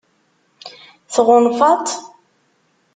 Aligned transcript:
Tɣunfaḍ-t? 1.13 1.89